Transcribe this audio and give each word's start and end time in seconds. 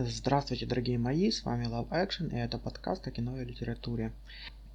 Здравствуйте, 0.00 0.64
дорогие 0.64 0.96
мои, 0.96 1.28
с 1.28 1.44
вами 1.44 1.64
Love 1.64 1.88
Action, 1.88 2.32
и 2.32 2.38
это 2.38 2.56
подкаст 2.56 3.08
о 3.08 3.10
кино 3.10 3.42
и 3.42 3.44
литературе. 3.44 4.12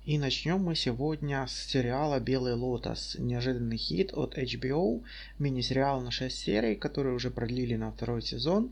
И 0.04 0.18
начнем 0.18 0.62
мы 0.62 0.76
сегодня 0.76 1.48
с 1.48 1.54
сериала 1.54 2.20
«Белый 2.20 2.56
лотос». 2.56 3.16
Неожиданный 3.18 3.78
хит 3.78 4.12
от 4.14 4.38
HBO, 4.38 5.02
мини-сериал 5.40 6.02
на 6.02 6.12
6 6.12 6.38
серий, 6.38 6.76
который 6.76 7.14
уже 7.14 7.32
продлили 7.32 7.78
на 7.78 7.94
второй 7.94 8.22
сезон. 8.22 8.72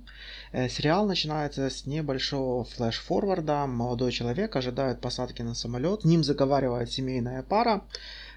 Э, 0.51 0.67
сериал 0.67 1.07
начинается 1.07 1.69
с 1.69 1.85
небольшого 1.85 2.65
флеш-форварда. 2.65 3.65
Молодой 3.65 4.11
человек 4.11 4.53
ожидает 4.57 4.99
посадки 4.99 5.41
на 5.43 5.55
самолет. 5.55 6.01
С 6.01 6.03
ним 6.03 6.21
заговаривает 6.21 6.91
семейная 6.91 7.43
пара 7.43 7.81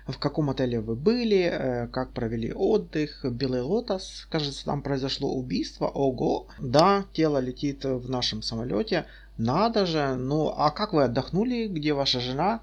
в 0.06 0.18
каком 0.18 0.50
отеле 0.50 0.80
вы 0.80 0.96
были, 0.96 1.48
э, 1.50 1.86
как 1.88 2.12
провели 2.12 2.52
отдых, 2.52 3.24
Белый 3.24 3.62
Лотос, 3.62 4.26
кажется, 4.30 4.64
там 4.64 4.82
произошло 4.82 5.32
убийство, 5.32 5.86
ого, 5.86 6.46
да, 6.58 7.06
тело 7.12 7.38
летит 7.38 7.84
в 7.84 8.10
нашем 8.10 8.42
самолете, 8.42 9.06
надо 9.38 9.86
же, 9.86 10.14
ну 10.14 10.52
а 10.56 10.70
как 10.70 10.92
вы 10.92 11.04
отдохнули, 11.04 11.68
где 11.68 11.94
ваша 11.94 12.20
жена? 12.20 12.60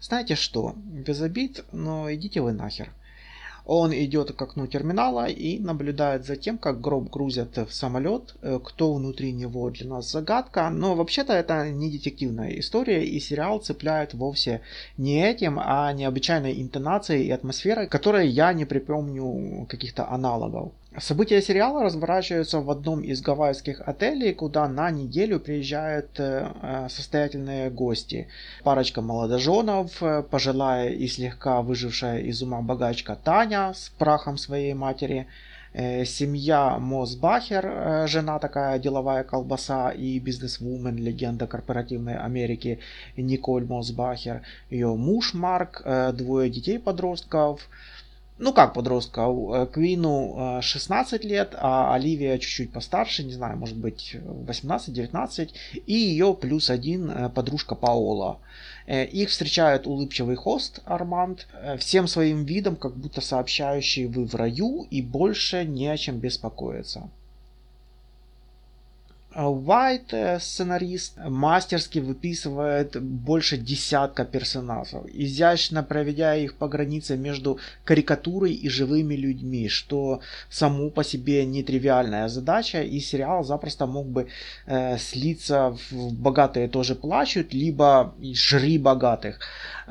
Знаете 0.00 0.34
что, 0.34 0.74
без 0.76 1.22
обид, 1.22 1.64
но 1.70 2.12
идите 2.12 2.40
вы 2.40 2.52
нахер. 2.52 2.92
Он 3.64 3.92
идет 3.94 4.32
к 4.32 4.42
окну 4.42 4.66
терминала 4.66 5.26
и 5.26 5.58
наблюдает 5.58 6.24
за 6.24 6.36
тем, 6.36 6.58
как 6.58 6.80
гроб 6.80 7.10
грузят 7.10 7.56
в 7.56 7.72
самолет. 7.72 8.34
Э, 8.42 8.58
кто 8.62 8.92
внутри 8.94 9.32
него 9.32 9.70
для 9.70 9.88
нас 9.88 10.10
загадка. 10.10 10.68
Но 10.70 10.94
вообще-то 10.94 11.32
это 11.32 11.70
не 11.70 11.90
детективная 11.90 12.58
история, 12.58 13.04
и 13.04 13.20
сериал 13.20 13.60
цепляет 13.60 14.14
вовсе 14.14 14.60
не 14.96 15.24
этим, 15.24 15.58
а 15.60 15.92
необычайной 15.92 16.60
интонацией 16.60 17.26
и 17.26 17.30
атмосферой, 17.30 17.86
которой 17.86 18.28
я 18.28 18.52
не 18.52 18.64
припомню 18.64 19.66
каких-то 19.68 20.08
аналогов. 20.08 20.72
События 20.98 21.40
сериала 21.40 21.84
разворачиваются 21.84 22.60
в 22.60 22.70
одном 22.70 23.00
из 23.00 23.22
гавайских 23.22 23.80
отелей, 23.80 24.34
куда 24.34 24.68
на 24.68 24.90
неделю 24.90 25.40
приезжают 25.40 26.20
э, 26.20 26.52
э, 26.60 26.88
состоятельные 26.90 27.70
гости. 27.70 28.28
Парочка 28.62 29.00
молодоженов, 29.00 30.02
э, 30.02 30.22
пожилая 30.22 30.90
и 30.90 31.06
слегка 31.06 31.62
выжившая 31.62 32.18
из 32.18 32.42
ума 32.42 32.60
богачка 32.60 33.16
Таня 33.16 33.72
с 33.74 33.88
прахом 33.98 34.36
своей 34.36 34.74
матери, 34.74 35.26
семья 35.74 36.78
Мосбахер, 36.78 38.06
жена 38.06 38.38
такая 38.38 38.78
деловая 38.78 39.24
колбаса 39.24 39.90
и 39.90 40.18
бизнесвумен, 40.18 40.98
легенда 40.98 41.46
корпоративной 41.46 42.18
Америки 42.18 42.78
Николь 43.16 43.64
Мосбахер, 43.64 44.42
ее 44.68 44.94
муж 44.94 45.32
Марк, 45.32 45.82
двое 46.12 46.50
детей 46.50 46.78
подростков, 46.78 47.66
ну 48.42 48.52
как 48.52 48.74
подростка, 48.74 49.20
э, 49.20 49.66
Квину 49.72 50.58
16 50.60 51.24
э, 51.24 51.28
лет, 51.28 51.54
а 51.56 51.94
Оливия 51.94 52.38
чуть-чуть 52.38 52.72
постарше, 52.72 53.22
не 53.22 53.32
знаю, 53.32 53.56
может 53.56 53.76
быть 53.76 54.16
18-19, 54.16 55.50
и 55.86 55.94
ее 55.94 56.34
плюс 56.34 56.68
один 56.68 57.08
э, 57.08 57.28
подружка 57.30 57.76
Паола. 57.76 58.40
Их 58.88 59.30
встречает 59.30 59.86
улыбчивый 59.86 60.34
хост 60.34 60.80
Арманд, 60.84 61.46
всем 61.78 62.08
своим 62.08 62.44
видом 62.44 62.74
как 62.74 62.96
будто 62.96 63.20
сообщающий 63.20 64.06
вы 64.06 64.26
в 64.26 64.34
раю 64.34 64.88
и 64.90 65.02
больше 65.02 65.64
не 65.64 65.86
о 65.86 65.96
чем 65.96 66.18
беспокоиться. 66.18 67.08
Уайт, 69.34 70.12
э, 70.12 70.38
сценарист, 70.40 71.16
мастерски 71.16 72.00
выписывает 72.00 73.02
больше 73.02 73.56
десятка 73.56 74.24
персонажей, 74.24 75.00
изящно 75.12 75.82
проведя 75.82 76.34
их 76.34 76.54
по 76.56 76.68
границе 76.68 77.16
между 77.16 77.58
карикатурой 77.84 78.52
и 78.52 78.68
живыми 78.68 79.14
людьми, 79.14 79.68
что 79.68 80.20
само 80.50 80.90
по 80.90 81.02
себе 81.02 81.46
нетривиальная 81.46 82.28
задача, 82.28 82.82
и 82.82 83.00
сериал 83.00 83.44
запросто 83.44 83.86
мог 83.86 84.06
бы 84.06 84.28
э, 84.66 84.98
слиться 84.98 85.76
в 85.90 86.12
«Богатые 86.12 86.68
тоже 86.68 86.94
плачут», 86.94 87.54
либо 87.54 88.14
«Жри 88.20 88.78
богатых». 88.78 89.40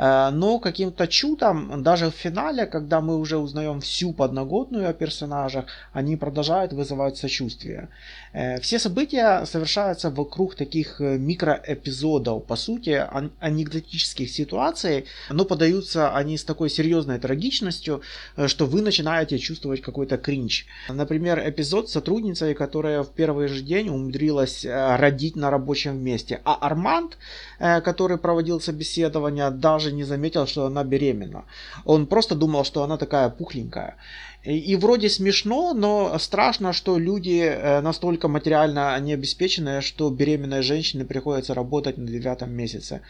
Э, 0.01 0.31
но 0.31 0.59
каким-то 0.59 1.07
чудом, 1.07 1.83
даже 1.83 2.09
в 2.09 2.15
финале, 2.15 2.65
когда 2.65 3.01
мы 3.01 3.17
уже 3.17 3.37
узнаем 3.37 3.81
всю 3.81 4.13
подноготную 4.13 4.89
о 4.89 4.93
персонажах, 4.93 5.65
они 5.93 6.17
продолжают 6.17 6.73
вызывать 6.73 7.17
сочувствие. 7.17 7.89
Э, 8.33 8.59
все 8.59 8.79
события 8.79 9.45
совершаются 9.45 10.09
вокруг 10.09 10.55
таких 10.55 11.01
э, 11.01 11.17
микроэпизодов, 11.17 12.45
по 12.45 12.55
сути, 12.55 13.07
анекдотических 13.39 14.29
ситуаций, 14.29 15.05
но 15.29 15.45
подаются 15.45 16.15
они 16.15 16.37
с 16.37 16.43
такой 16.43 16.69
серьезной 16.69 17.19
трагичностью, 17.19 18.01
что 18.47 18.65
вы 18.65 18.81
начинаете 18.81 19.37
чувствовать 19.37 19.81
какой-то 19.81 20.17
кринж. 20.17 20.65
Например, 20.89 21.39
эпизод 21.47 21.89
с 21.89 21.93
сотрудницей, 21.93 22.55
которая 22.55 23.03
в 23.03 23.09
первый 23.09 23.47
же 23.47 23.61
день 23.61 23.89
умудрилась 23.89 24.65
родить 24.65 25.35
на 25.35 25.51
рабочем 25.51 26.03
месте, 26.03 26.41
а 26.43 26.55
Арманд, 26.55 27.17
который 27.59 28.17
проводил 28.17 28.59
собеседование, 28.59 29.51
даже 29.51 29.90
не 29.93 30.03
заметил, 30.03 30.47
что 30.47 30.65
она 30.65 30.83
беременна. 30.83 31.45
Он 31.85 32.07
просто 32.07 32.35
думал, 32.35 32.63
что 32.63 32.83
она 32.83 32.97
такая 32.97 33.29
пухленькая. 33.29 33.97
И, 34.43 34.75
вроде 34.75 35.07
смешно, 35.07 35.73
но 35.73 36.17
страшно, 36.17 36.73
что 36.73 36.97
люди 36.97 37.41
э, 37.41 37.81
настолько 37.81 38.27
материально 38.27 38.99
необеспеченные, 38.99 39.81
что 39.81 40.09
беременной 40.09 40.63
женщине 40.63 41.05
приходится 41.05 41.53
работать 41.53 41.97
на 41.97 42.07
девятом 42.07 42.51
месяце. 42.51 43.01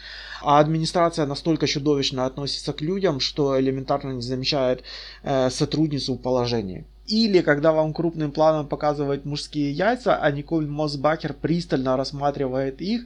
А 0.41 0.59
администрация 0.59 1.25
настолько 1.25 1.67
чудовищно 1.67 2.25
относится 2.25 2.73
к 2.73 2.81
людям, 2.81 3.21
что 3.21 3.57
элементарно 3.57 4.11
не 4.11 4.21
замечает 4.21 4.83
э, 5.23 5.49
сотрудницу 5.49 6.15
в 6.15 6.21
положении. 6.21 6.85
Или 7.11 7.41
когда 7.41 7.73
вам 7.73 7.93
крупным 7.93 8.31
планом 8.31 8.67
показывают 8.67 9.25
мужские 9.25 9.69
яйца, 9.71 10.15
а 10.15 10.31
Николь 10.31 10.65
Мосбахер 10.65 11.33
пристально 11.33 11.97
рассматривает 11.97 12.81
их. 12.81 13.01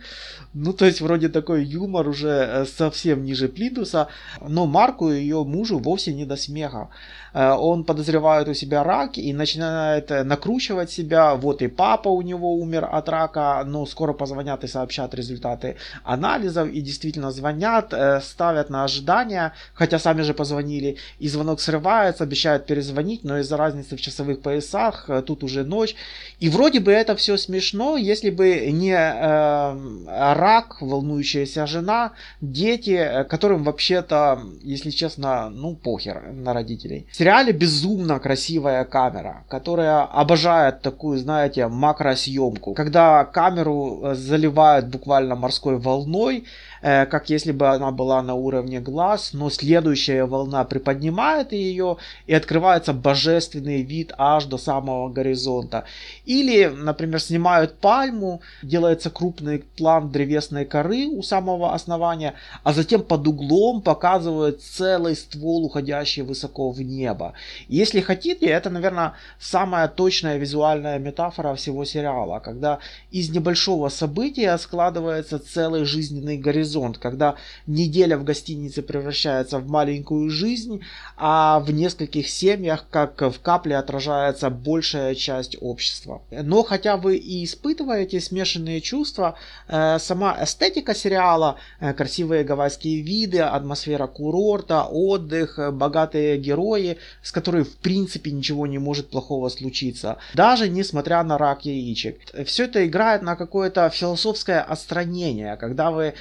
Ну, 0.53 0.73
то 0.73 0.85
есть, 0.85 1.01
вроде 1.01 1.27
такой 1.27 1.65
юмор 1.65 2.07
уже 2.07 2.29
э, 2.29 2.65
совсем 2.65 3.23
ниже 3.23 3.47
плинтуса. 3.47 4.07
Но 4.47 4.67
Марку 4.67 5.09
и 5.09 5.19
ее 5.19 5.43
мужу 5.43 5.79
вовсе 5.79 6.13
не 6.13 6.25
до 6.25 6.35
смеха. 6.35 6.89
Э, 7.33 7.53
он 7.53 7.83
подозревает 7.83 8.47
у 8.47 8.53
себя 8.53 8.83
рак 8.83 9.17
и 9.17 9.33
начинает 9.33 10.11
э, 10.11 10.23
накручивать 10.23 10.91
себя. 10.91 11.33
Вот 11.33 11.63
и 11.63 11.67
папа 11.67 12.09
у 12.09 12.21
него 12.21 12.53
умер 12.53 12.87
от 12.91 13.09
рака, 13.09 13.63
но 13.65 13.87
скоро 13.87 14.13
позвонят 14.13 14.63
и 14.63 14.67
сообщат 14.67 15.15
результаты 15.15 15.77
анализов. 16.03 16.69
И 16.69 16.81
действительно 16.81 17.31
звонят, 17.31 17.91
ставят 18.21 18.69
на 18.69 18.83
ожидание, 18.83 19.53
хотя 19.73 19.97
сами 19.97 20.21
же 20.21 20.35
позвонили. 20.35 20.97
И 21.17 21.27
звонок 21.27 21.59
срывается, 21.59 22.23
обещают 22.23 22.67
перезвонить, 22.67 23.23
но 23.23 23.39
из-за 23.39 23.57
разницы 23.57 23.94
в 23.95 24.01
часовых 24.01 24.41
поясах, 24.41 25.05
э, 25.09 25.21
тут 25.21 25.43
уже 25.43 25.63
ночь. 25.63 25.95
И 26.39 26.49
вроде 26.49 26.79
бы 26.79 26.91
это 26.91 27.15
все 27.15 27.37
смешно, 27.37 27.97
если 27.97 28.29
бы 28.29 28.71
не 28.71 28.93
э, 28.93 30.33
рак, 30.33 30.81
волнующаяся 30.81 31.65
жена, 31.65 32.11
дети, 32.41 32.91
э, 32.91 33.23
которым 33.23 33.63
вообще-то, 33.63 34.39
если 34.61 34.89
честно, 34.89 35.49
ну 35.49 35.75
похер 35.75 36.31
на 36.31 36.53
родителей. 36.53 37.07
В 37.11 37.15
сериале 37.15 37.53
безумно 37.53 38.19
красивая 38.19 38.85
камера, 38.85 39.43
которая 39.49 40.03
обожает 40.03 40.81
такую, 40.81 41.17
знаете, 41.19 41.67
макросъемку. 41.67 42.73
Когда 42.73 43.25
камеру 43.25 44.01
э, 44.03 44.15
заливают 44.15 44.87
буквально 44.87 45.35
морской 45.35 45.77
волной, 45.77 46.45
как 46.85 47.31
если 47.31 47.51
бы 47.51 47.67
она 47.67 47.89
была 47.89 48.21
на 48.21 48.35
уровне 48.35 48.79
глаз, 48.79 49.31
но 49.33 49.49
следующая 49.49 50.25
волна 50.25 50.63
приподнимает 50.65 51.51
ее 51.51 51.97
и 52.27 52.33
открывается 52.35 52.93
божественный 52.93 53.81
вид 53.81 54.13
аж 54.19 54.45
до 54.45 54.59
самого 54.59 55.09
горизонта. 55.09 55.85
Или, 56.25 56.65
например, 56.65 57.19
снимают 57.19 57.79
пальму, 57.79 58.41
делается 58.61 59.09
крупный 59.09 59.63
план 59.77 60.11
древесной 60.11 60.65
коры 60.65 61.07
у 61.07 61.23
самого 61.23 61.73
основания, 61.73 62.35
а 62.63 62.71
затем 62.71 63.01
под 63.01 63.27
углом 63.27 63.81
показывают 63.81 64.61
целый 64.61 65.15
ствол, 65.15 65.65
уходящий 65.65 66.21
высоко 66.21 66.69
в 66.69 66.79
небо. 66.83 67.33
Если 67.67 67.99
хотите, 67.99 68.45
это, 68.45 68.69
наверное, 68.69 69.13
самая 69.39 69.87
точная 69.87 70.37
визуальная 70.37 70.99
метафора 70.99 71.55
всего 71.55 71.83
сериала, 71.83 72.39
когда 72.39 72.77
из 73.09 73.31
небольшого 73.31 73.89
события 73.89 74.55
складывается 74.59 75.39
целый 75.39 75.85
жизненный 75.85 76.37
горизонт 76.37 76.74
горизонт, 76.75 76.97
когда 76.97 77.35
неделя 77.67 78.17
в 78.17 78.23
гостинице 78.23 78.81
превращается 78.81 79.59
в 79.59 79.67
маленькую 79.67 80.29
жизнь, 80.29 80.81
а 81.17 81.59
в 81.59 81.71
нескольких 81.71 82.27
семьях, 82.27 82.85
как 82.89 83.21
в 83.21 83.39
капле, 83.41 83.77
отражается 83.77 84.49
большая 84.49 85.15
часть 85.15 85.57
общества. 85.61 86.21
Но 86.31 86.63
хотя 86.63 86.97
вы 86.97 87.17
и 87.17 87.43
испытываете 87.43 88.19
смешанные 88.19 88.81
чувства, 88.81 89.35
э, 89.67 89.99
сама 89.99 90.37
эстетика 90.43 90.93
сериала, 90.93 91.55
э, 91.79 91.93
красивые 91.93 92.43
гавайские 92.43 93.01
виды, 93.01 93.39
атмосфера 93.39 94.07
курорта, 94.07 94.83
отдых, 94.83 95.59
богатые 95.73 96.37
герои, 96.37 96.97
с 97.23 97.31
которыми 97.31 97.63
в 97.63 97.77
принципе 97.77 98.31
ничего 98.31 98.67
не 98.67 98.79
может 98.79 99.09
плохого 99.09 99.49
случиться, 99.49 100.17
даже 100.33 100.69
несмотря 100.69 101.23
на 101.23 101.37
рак 101.37 101.65
яичек. 101.65 102.17
Все 102.45 102.65
это 102.65 102.85
играет 102.85 103.21
на 103.21 103.35
какое-то 103.35 103.89
философское 103.89 104.59
отстранение, 104.59 105.55
когда 105.57 105.91
вы 105.91 106.13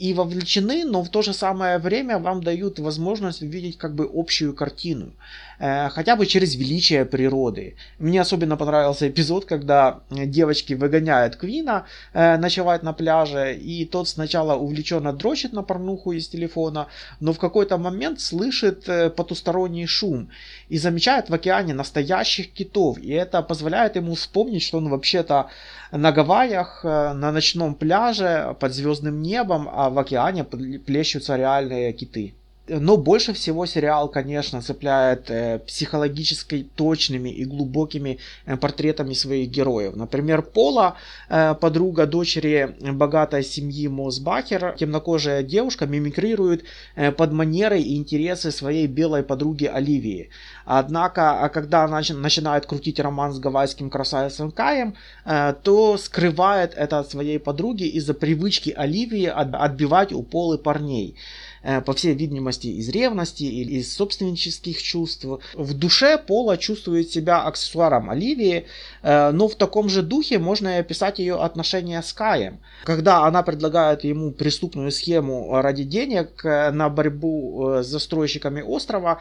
и 0.00 0.14
вовлечены, 0.14 0.84
но 0.84 1.02
в 1.02 1.10
то 1.10 1.22
же 1.22 1.34
самое 1.34 1.78
время 1.78 2.18
вам 2.18 2.42
дают 2.42 2.78
возможность 2.78 3.42
увидеть 3.42 3.76
как 3.76 3.94
бы 3.94 4.10
общую 4.12 4.54
картину. 4.54 5.12
Э, 5.60 5.90
хотя 5.90 6.16
бы 6.16 6.24
через 6.26 6.56
величие 6.56 7.04
природы. 7.04 7.74
Мне 7.98 8.22
особенно 8.22 8.56
понравился 8.56 9.08
эпизод, 9.08 9.44
когда 9.44 10.00
девочки 10.10 10.72
выгоняют 10.72 11.36
Квина 11.36 11.84
э, 12.14 12.38
ночевать 12.38 12.82
на 12.82 12.94
пляже, 12.94 13.54
и 13.54 13.84
тот 13.84 14.08
сначала 14.08 14.54
увлеченно 14.54 15.12
дрочит 15.12 15.52
на 15.52 15.62
порнуху 15.62 16.12
из 16.12 16.28
телефона, 16.28 16.86
но 17.20 17.34
в 17.34 17.38
какой-то 17.38 17.76
момент 17.76 18.20
слышит 18.22 18.88
э, 18.88 19.10
потусторонний 19.10 19.86
шум 19.86 20.30
и 20.70 20.78
замечает 20.78 21.28
в 21.28 21.34
океане 21.34 21.74
настоящих 21.74 22.50
китов, 22.52 22.96
и 22.98 23.10
это 23.10 23.42
позволяет 23.42 23.96
ему 23.96 24.14
вспомнить, 24.14 24.62
что 24.62 24.78
он 24.78 24.88
вообще-то 24.88 25.50
на 25.92 26.12
Гавайях, 26.12 26.84
на 26.84 27.32
ночном 27.32 27.74
пляже 27.74 28.56
под 28.60 28.72
звездным 28.72 29.20
небом, 29.20 29.68
а 29.80 29.88
в 29.88 29.98
океане 29.98 30.44
плещутся 30.44 31.36
реальные 31.36 31.94
киты. 31.94 32.34
Но 32.78 32.96
больше 32.96 33.32
всего 33.32 33.66
сериал, 33.66 34.08
конечно, 34.08 34.62
цепляет 34.62 35.30
э, 35.30 35.58
психологически 35.66 36.68
точными 36.76 37.28
и 37.28 37.44
глубокими 37.44 38.18
э, 38.46 38.56
портретами 38.56 39.14
своих 39.14 39.50
героев. 39.50 39.96
Например, 39.96 40.42
Пола, 40.42 40.96
э, 41.28 41.54
подруга 41.60 42.06
дочери 42.06 42.76
богатой 42.92 43.42
семьи 43.42 43.88
Мосбахер, 43.88 44.76
темнокожая 44.78 45.42
девушка, 45.42 45.86
мимикрирует 45.86 46.64
э, 46.94 47.10
под 47.10 47.32
манеры 47.32 47.80
и 47.80 47.96
интересы 47.96 48.52
своей 48.52 48.86
белой 48.86 49.22
подруги 49.22 49.64
Оливии. 49.64 50.30
Однако, 50.64 51.40
а 51.40 51.48
когда 51.48 51.84
она 51.84 52.00
начинает 52.14 52.66
крутить 52.66 53.00
роман 53.00 53.32
с 53.32 53.40
гавайским 53.40 53.90
красавицем 53.90 54.52
Каем, 54.52 54.94
э, 55.24 55.54
то 55.62 55.98
скрывает 55.98 56.74
это 56.74 57.00
от 57.00 57.10
своей 57.10 57.38
подруги 57.38 57.84
из-за 57.84 58.14
привычки 58.14 58.70
Оливии 58.70 59.26
отбивать 59.26 60.12
у 60.12 60.22
Полы 60.22 60.58
парней. 60.58 61.16
Э, 61.62 61.82
по 61.82 61.92
всей 61.92 62.14
видимости, 62.14 62.68
из 62.68 62.88
ревности 62.88 63.42
или 63.42 63.74
из 63.74 63.94
собственнических 63.94 64.82
чувств. 64.82 65.26
В 65.54 65.74
душе 65.74 66.16
Пола 66.16 66.56
чувствует 66.56 67.10
себя 67.10 67.42
аксессуаром 67.42 68.08
Оливии, 68.08 68.66
э, 69.02 69.30
но 69.30 69.46
в 69.46 69.54
таком 69.56 69.90
же 69.90 70.02
духе 70.02 70.38
можно 70.38 70.76
и 70.76 70.80
описать 70.80 71.18
ее 71.18 71.34
отношения 71.34 72.00
с 72.00 72.14
Каем. 72.14 72.60
Когда 72.84 73.26
она 73.26 73.42
предлагает 73.42 74.04
ему 74.04 74.30
преступную 74.30 74.90
схему 74.90 75.60
ради 75.60 75.84
денег 75.84 76.42
э, 76.44 76.70
на 76.70 76.88
борьбу 76.88 77.80
с 77.82 77.86
застройщиками 77.86 78.62
острова, 78.62 79.20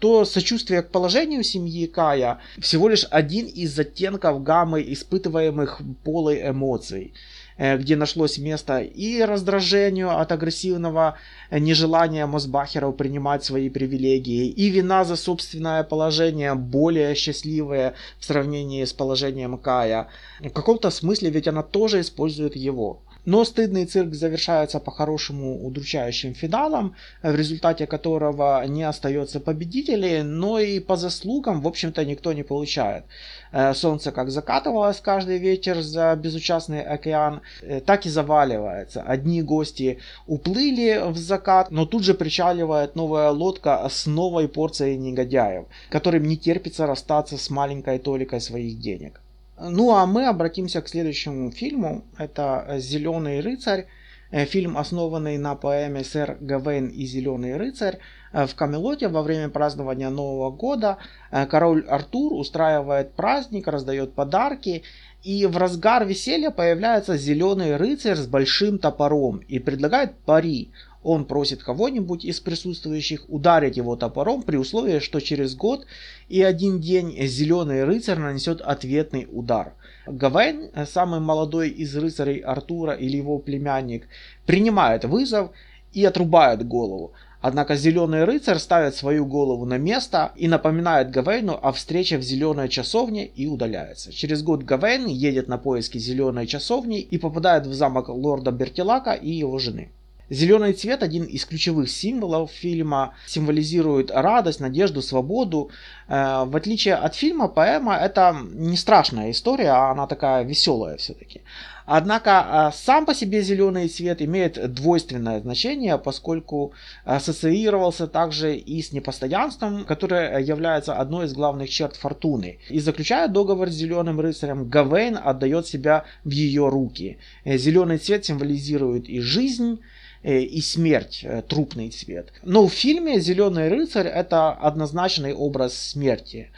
то 0.00 0.24
сочувствие 0.26 0.82
к 0.82 0.90
положению 0.90 1.42
семьи 1.42 1.86
Кая 1.86 2.40
всего 2.58 2.88
лишь 2.88 3.06
один 3.10 3.46
из 3.46 3.78
оттенков 3.78 4.42
гаммы 4.42 4.84
испытываемых 4.86 5.80
Полой 6.04 6.50
эмоций. 6.50 7.14
Э, 7.60 7.76
где 7.76 7.94
нашлось 7.94 8.38
место 8.38 8.78
и 8.78 9.20
раздражению 9.20 10.18
от 10.18 10.32
агрессивного 10.32 11.18
нежелания 11.50 12.26
Мосбахеров 12.26 12.96
принимать 12.96 13.44
свои 13.44 13.68
привилегии, 13.68 14.48
и 14.48 14.70
вина 14.70 15.04
за 15.04 15.16
собственное 15.16 15.84
положение 15.84 16.54
более 16.54 17.14
счастливое 17.14 17.92
в 18.18 18.24
сравнении 18.24 18.82
с 18.82 18.94
положением 18.94 19.58
Кая. 19.58 20.08
В 20.40 20.48
каком-то 20.48 20.88
смысле 20.88 21.28
ведь 21.28 21.48
она 21.48 21.62
тоже 21.62 22.00
использует 22.00 22.56
его. 22.56 23.02
Но 23.24 23.44
стыдный 23.44 23.84
цирк 23.84 24.14
завершается 24.14 24.80
по-хорошему 24.80 25.66
удручающим 25.66 26.34
финалом, 26.34 26.94
в 27.22 27.34
результате 27.34 27.86
которого 27.86 28.64
не 28.66 28.82
остается 28.82 29.40
победителей, 29.40 30.22
но 30.22 30.58
и 30.58 30.80
по 30.80 30.96
заслугам, 30.96 31.60
в 31.60 31.68
общем-то, 31.68 32.04
никто 32.04 32.32
не 32.32 32.42
получает. 32.42 33.04
Э, 33.52 33.74
солнце 33.74 34.12
как 34.12 34.30
закатывалось 34.30 35.00
каждый 35.00 35.38
вечер 35.38 35.80
за 35.82 36.16
безучастный 36.16 36.82
океан, 36.82 37.40
э, 37.62 37.80
так 37.80 38.06
и 38.06 38.08
заваливается. 38.08 39.02
Одни 39.02 39.42
гости 39.42 39.98
уплыли 40.26 41.10
в 41.10 41.16
закат, 41.16 41.70
но 41.70 41.86
тут 41.86 42.04
же 42.04 42.14
причаливает 42.14 42.96
новая 42.96 43.30
лодка 43.30 43.86
с 43.90 44.06
новой 44.06 44.48
порцией 44.48 44.96
негодяев, 44.96 45.66
которым 45.90 46.26
не 46.26 46.36
терпится 46.36 46.86
расстаться 46.86 47.36
с 47.36 47.50
маленькой 47.50 47.98
толикой 47.98 48.40
своих 48.40 48.78
денег. 48.80 49.20
Ну 49.62 49.94
а 49.94 50.06
мы 50.06 50.26
обратимся 50.26 50.80
к 50.80 50.88
следующему 50.88 51.50
фильму. 51.50 52.04
Это 52.16 52.76
«Зеленый 52.78 53.40
рыцарь». 53.40 53.86
Э, 54.30 54.46
фильм, 54.46 54.78
основанный 54.78 55.36
на 55.38 55.54
поэме 55.54 56.02
«Сэр 56.02 56.38
Гавейн 56.40 56.88
и 56.88 57.04
Зеленый 57.04 57.56
рыцарь». 57.56 57.98
Э, 58.32 58.46
в 58.46 58.54
Камелоте 58.54 59.08
во 59.08 59.22
время 59.22 59.50
празднования 59.50 60.08
Нового 60.08 60.50
года 60.50 60.96
э, 61.30 61.46
король 61.46 61.84
Артур 61.88 62.32
устраивает 62.32 63.12
праздник, 63.14 63.66
раздает 63.66 64.14
подарки. 64.14 64.82
И 65.22 65.44
в 65.44 65.58
разгар 65.58 66.06
веселья 66.06 66.50
появляется 66.50 67.18
зеленый 67.18 67.76
рыцарь 67.76 68.16
с 68.16 68.26
большим 68.26 68.78
топором 68.78 69.38
и 69.38 69.58
предлагает 69.58 70.16
пари. 70.20 70.72
Он 71.02 71.24
просит 71.24 71.62
кого-нибудь 71.62 72.24
из 72.24 72.40
присутствующих 72.40 73.24
ударить 73.28 73.76
его 73.76 73.96
топором 73.96 74.42
при 74.42 74.56
условии, 74.56 74.98
что 74.98 75.20
через 75.20 75.54
год 75.54 75.86
и 76.28 76.42
один 76.42 76.80
день 76.80 77.16
Зеленый 77.26 77.84
рыцарь 77.84 78.18
нанесет 78.18 78.60
ответный 78.60 79.26
удар. 79.32 79.72
Гавейн, 80.06 80.70
самый 80.86 81.20
молодой 81.20 81.70
из 81.70 81.96
рыцарей 81.96 82.38
Артура 82.38 82.92
или 82.92 83.16
его 83.16 83.38
племянник, 83.38 84.08
принимает 84.44 85.04
вызов 85.04 85.50
и 85.94 86.04
отрубает 86.04 86.66
голову. 86.66 87.12
Однако 87.40 87.74
Зеленый 87.74 88.24
рыцарь 88.24 88.58
ставит 88.58 88.94
свою 88.94 89.24
голову 89.24 89.64
на 89.64 89.78
место 89.78 90.32
и 90.36 90.46
напоминает 90.46 91.10
Гавейну 91.10 91.58
о 91.62 91.72
встрече 91.72 92.18
в 92.18 92.22
Зеленой 92.22 92.68
часовне 92.68 93.24
и 93.24 93.46
удаляется. 93.46 94.12
Через 94.12 94.42
год 94.42 94.64
Гавейн 94.64 95.06
едет 95.06 95.48
на 95.48 95.56
поиски 95.56 95.96
Зеленой 95.96 96.46
часовни 96.46 97.00
и 97.00 97.16
попадает 97.16 97.66
в 97.66 97.72
замок 97.72 98.10
лорда 98.10 98.52
Бертилака 98.52 99.12
и 99.12 99.30
его 99.30 99.58
жены. 99.58 99.90
Зеленый 100.30 100.74
цвет, 100.74 101.02
один 101.02 101.24
из 101.24 101.44
ключевых 101.44 101.90
символов 101.90 102.52
фильма, 102.52 103.14
символизирует 103.26 104.12
радость, 104.12 104.60
надежду, 104.60 105.02
свободу. 105.02 105.70
Э, 106.06 106.44
в 106.46 106.54
отличие 106.54 106.94
от 106.94 107.16
фильма, 107.16 107.48
поэма 107.48 107.96
это 107.96 108.36
не 108.52 108.76
страшная 108.76 109.32
история, 109.32 109.70
а 109.70 109.90
она 109.90 110.06
такая 110.06 110.44
веселая 110.44 110.98
все-таки. 110.98 111.40
Однако 111.84 112.70
э, 112.70 112.76
сам 112.76 113.06
по 113.06 113.14
себе 113.14 113.42
зеленый 113.42 113.88
цвет 113.88 114.22
имеет 114.22 114.72
двойственное 114.72 115.40
значение, 115.40 115.98
поскольку 115.98 116.74
ассоциировался 117.04 118.06
также 118.06 118.54
и 118.54 118.80
с 118.80 118.92
непостоянством, 118.92 119.84
которое 119.84 120.38
является 120.38 120.94
одной 120.94 121.26
из 121.26 121.32
главных 121.32 121.68
черт 121.70 121.96
фортуны. 121.96 122.60
И 122.68 122.78
заключая 122.78 123.26
договор 123.26 123.68
с 123.68 123.74
зеленым 123.74 124.20
рыцарем, 124.20 124.68
Гавейн 124.68 125.18
отдает 125.20 125.66
себя 125.66 126.04
в 126.22 126.30
ее 126.30 126.68
руки. 126.68 127.18
Э, 127.42 127.58
зеленый 127.58 127.98
цвет 127.98 128.24
символизирует 128.24 129.08
и 129.08 129.18
жизнь, 129.18 129.80
Э, 129.80 129.99
и 130.22 130.60
смерть, 130.60 131.20
э, 131.22 131.42
трупный 131.42 131.90
цвет. 131.90 132.32
Но 132.42 132.66
в 132.66 132.72
фильме 132.72 133.20
«Зеленый 133.20 133.68
рыцарь» 133.68 134.06
это 134.06 134.52
однозначный 134.52 135.32
образ 135.32 135.74
смерти. 135.74 136.50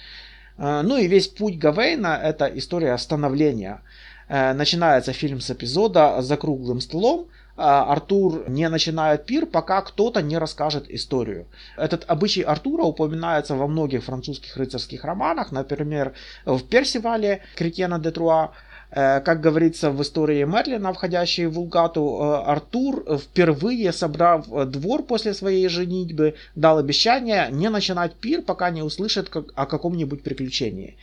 Э, 0.58 0.82
ну 0.82 0.96
и 0.96 1.06
весь 1.06 1.28
путь 1.28 1.58
Гавейна 1.58 2.18
это 2.22 2.46
история 2.46 2.96
становления. 2.98 3.82
Начинается 4.28 5.12
фильм 5.12 5.40
с 5.40 5.50
эпизода 5.50 6.22
за 6.22 6.38
круглым 6.38 6.80
столом, 6.80 7.26
Артур 7.56 8.48
не 8.48 8.66
начинает 8.70 9.26
пир, 9.26 9.44
пока 9.44 9.82
кто-то 9.82 10.22
не 10.22 10.38
расскажет 10.38 10.88
историю. 10.88 11.48
Этот 11.76 12.04
обычай 12.08 12.40
Артура 12.40 12.82
упоминается 12.84 13.56
во 13.56 13.66
многих 13.66 14.04
французских 14.04 14.56
рыцарских 14.56 15.04
романах, 15.04 15.52
например, 15.52 16.14
в 16.46 16.62
Персивале 16.62 17.42
Кретена 17.56 17.98
де 17.98 18.10
Труа, 18.10 18.52
Э, 18.52 18.71
как 19.20 19.40
говорится 19.40 19.90
в 19.90 20.02
истории 20.02 20.44
Мерлина, 20.44 20.92
входящей 20.92 21.46
в 21.46 21.52
Вулгату, 21.52 22.18
э, 22.20 22.50
Артур, 22.50 23.04
впервые 23.18 23.90
собрав 23.90 24.46
э, 24.52 24.66
двор 24.66 25.02
после 25.02 25.32
своей 25.32 25.66
женитьбы, 25.68 26.34
дал 26.54 26.76
обещание 26.76 27.48
не 27.50 27.70
начинать 27.70 28.12
пир, 28.12 28.42
пока 28.42 28.68
не 28.68 28.82
услышит 28.82 29.30
о 29.54 29.66
каком-нибудь 29.66 30.22
приключении. 30.22 30.96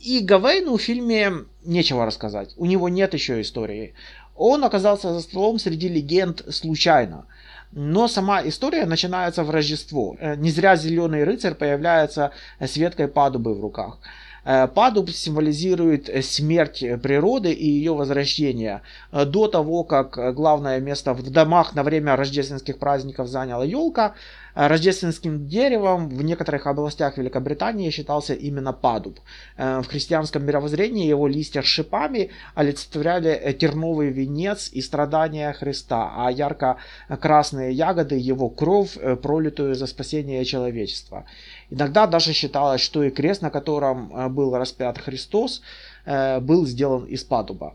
И 0.00 0.20
Гавейну 0.20 0.76
в 0.76 0.82
фильме 0.82 1.32
нечего 1.64 2.04
рассказать. 2.04 2.54
У 2.56 2.66
него 2.66 2.88
нет 2.88 3.14
еще 3.14 3.40
истории. 3.40 3.94
Он 4.34 4.64
оказался 4.64 5.12
за 5.12 5.20
столом 5.20 5.60
среди 5.60 5.88
легенд 5.88 6.42
случайно. 6.50 7.26
Но 7.70 8.08
сама 8.08 8.42
история 8.42 8.86
начинается 8.86 9.44
в 9.44 9.50
Рождество. 9.50 10.16
Не 10.36 10.50
зря 10.50 10.74
зеленый 10.74 11.22
рыцарь 11.22 11.54
появляется 11.54 12.32
с 12.58 12.76
веткой 12.76 13.06
падубы 13.06 13.54
в 13.54 13.60
руках. 13.60 13.98
Э, 14.44 14.68
падуб 14.68 15.10
символизирует 15.10 16.08
э, 16.08 16.22
смерть 16.22 16.84
природы 17.02 17.52
и 17.52 17.66
ее 17.68 17.94
возвращение. 17.94 18.82
Э, 19.12 19.24
до 19.24 19.48
того, 19.48 19.84
как 19.84 20.34
главное 20.34 20.80
место 20.80 21.12
в 21.12 21.22
домах 21.30 21.74
на 21.74 21.82
время 21.82 22.16
рождественских 22.16 22.78
праздников 22.78 23.28
заняла 23.28 23.64
елка, 23.64 24.14
Рождественским 24.54 25.46
деревом 25.46 26.08
в 26.08 26.22
некоторых 26.22 26.66
областях 26.66 27.18
Великобритании 27.18 27.90
считался 27.90 28.34
именно 28.34 28.72
падуб. 28.72 29.20
В 29.56 29.84
христианском 29.84 30.44
мировоззрении 30.44 31.06
его 31.06 31.26
листья 31.26 31.62
с 31.62 31.66
шипами 31.66 32.30
олицетворяли 32.54 33.56
терновый 33.58 34.10
венец 34.10 34.70
и 34.72 34.80
страдания 34.80 35.52
Христа, 35.52 36.12
а 36.16 36.30
ярко-красные 36.30 37.72
ягоды 37.72 38.16
его 38.16 38.48
кровь, 38.48 38.96
пролитую 39.22 39.74
за 39.74 39.86
спасение 39.86 40.44
человечества. 40.44 41.24
Иногда 41.70 42.06
даже 42.06 42.32
считалось, 42.32 42.80
что 42.80 43.02
и 43.04 43.10
крест, 43.10 43.42
на 43.42 43.50
котором 43.50 44.12
э, 44.12 44.28
был 44.28 44.56
распят 44.56 44.98
Христос, 44.98 45.62
э, 46.04 46.40
был 46.40 46.66
сделан 46.66 47.04
из 47.04 47.22
падуба. 47.24 47.74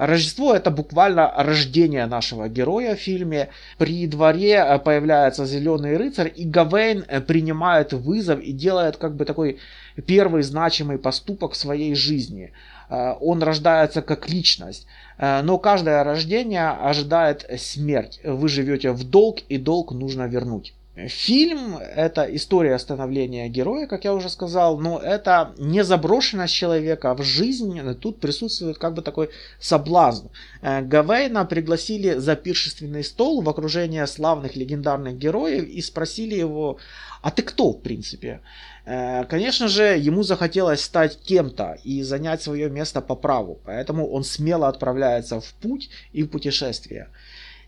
Рождество 0.00 0.54
это 0.54 0.70
буквально 0.70 1.30
рождение 1.36 2.06
нашего 2.06 2.48
героя 2.48 2.96
в 2.96 2.98
фильме. 2.98 3.50
При 3.76 4.06
дворе 4.06 4.54
э, 4.54 4.78
появляется 4.78 5.44
зеленый 5.44 5.98
рыцарь, 5.98 6.32
и 6.34 6.46
Гавейн 6.46 7.04
э, 7.06 7.20
принимает 7.20 7.92
вызов 7.92 8.40
и 8.40 8.52
делает 8.52 8.96
как 8.96 9.14
бы 9.14 9.26
такой 9.26 9.58
первый 10.06 10.42
значимый 10.42 10.96
поступок 10.96 11.52
в 11.52 11.58
своей 11.58 11.94
жизни. 11.94 12.54
Э, 12.88 13.12
он 13.20 13.42
рождается 13.42 14.00
как 14.00 14.30
личность. 14.30 14.86
Но 15.18 15.58
каждое 15.58 16.02
рождение 16.02 16.70
ожидает 16.70 17.44
смерть. 17.58 18.20
Вы 18.24 18.48
живете 18.48 18.92
в 18.92 19.04
долг, 19.04 19.40
и 19.50 19.58
долг 19.58 19.92
нужно 19.92 20.22
вернуть. 20.22 20.72
Фильм— 20.96 21.76
это 21.96 22.24
история 22.34 22.76
становления 22.78 23.48
героя, 23.48 23.86
как 23.86 24.04
я 24.04 24.12
уже 24.12 24.28
сказал, 24.28 24.78
но 24.78 24.98
это 24.98 25.52
не 25.56 25.84
заброшенность 25.84 26.52
человека 26.52 27.14
в 27.14 27.22
жизнь, 27.22 27.80
тут 27.94 28.18
присутствует 28.18 28.76
как 28.78 28.94
бы 28.94 29.02
такой 29.02 29.30
соблазн. 29.60 30.26
Э, 30.62 30.82
Гавейна 30.82 31.44
пригласили 31.44 32.14
за 32.14 32.34
пиршественный 32.34 33.04
стол 33.04 33.40
в 33.40 33.48
окружение 33.48 34.04
славных 34.08 34.56
легендарных 34.56 35.16
героев 35.16 35.64
и 35.64 35.80
спросили 35.80 36.34
его, 36.34 36.78
а 37.22 37.30
ты 37.30 37.42
кто, 37.42 37.70
в 37.70 37.80
принципе? 37.80 38.40
Э, 38.84 39.24
конечно 39.26 39.68
же, 39.68 39.96
ему 39.96 40.24
захотелось 40.24 40.82
стать 40.82 41.20
кем-то 41.22 41.78
и 41.84 42.02
занять 42.02 42.42
свое 42.42 42.68
место 42.68 43.00
по 43.00 43.14
праву, 43.14 43.60
поэтому 43.64 44.10
он 44.10 44.24
смело 44.24 44.66
отправляется 44.66 45.40
в 45.40 45.54
путь 45.62 45.88
и 46.12 46.24
в 46.24 46.28
путешествие. 46.28 47.08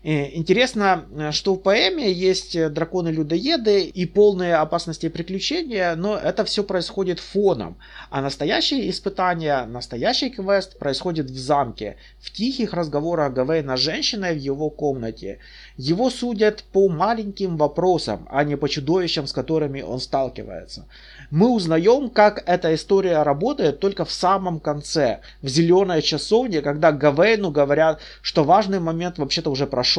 Э, 0.03 0.35
интересно, 0.35 1.05
э, 1.15 1.31
что 1.31 1.53
в 1.53 1.59
поэме 1.59 2.11
есть 2.11 2.57
э, 2.57 2.69
драконы-людоеды 2.69 3.83
и 3.83 4.05
полные 4.05 4.55
опасности 4.55 5.05
и 5.05 5.09
приключения, 5.09 5.95
но 5.95 6.17
это 6.17 6.43
все 6.43 6.63
происходит 6.63 7.21
фоном. 7.21 7.77
А 8.09 8.21
настоящее 8.21 8.89
испытание, 8.89 9.63
настоящий 9.65 10.29
квест 10.29 10.77
происходит 10.77 11.29
в 11.29 11.37
замке, 11.37 11.95
в 12.19 12.31
тихих 12.31 12.73
разговорах 12.73 13.31
Гавейна 13.31 13.77
с 13.77 13.79
женщиной 13.79 14.35
в 14.35 14.39
его 14.39 14.69
комнате. 14.69 15.39
Его 15.77 16.09
судят 16.09 16.65
по 16.73 16.89
маленьким 16.89 17.55
вопросам, 17.55 18.27
а 18.29 18.43
не 18.43 18.57
по 18.57 18.67
чудовищам, 18.67 19.25
с 19.25 19.31
которыми 19.31 19.81
он 19.83 20.01
сталкивается. 20.01 20.85
Мы 21.31 21.49
узнаем, 21.49 22.09
как 22.09 22.43
эта 22.45 22.75
история 22.75 23.23
работает 23.23 23.79
только 23.79 24.03
в 24.03 24.11
самом 24.11 24.59
конце, 24.59 25.21
в 25.41 25.47
зеленой 25.47 26.01
часовне, 26.01 26.61
когда 26.61 26.91
Гавейну 26.91 27.51
говорят, 27.51 28.01
что 28.21 28.43
важный 28.43 28.81
момент 28.81 29.17
вообще-то 29.17 29.49
уже 29.49 29.65
прошел. 29.65 29.92